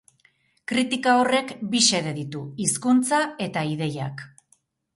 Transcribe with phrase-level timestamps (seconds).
[0.71, 4.29] Kritika horrek bi xede ditu: hizkuntza eta ideiak.